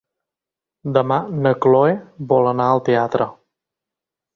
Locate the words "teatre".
2.93-3.33